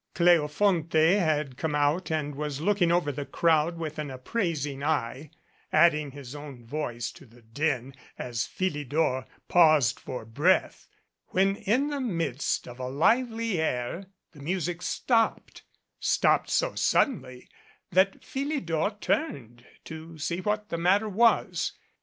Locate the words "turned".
19.01-19.63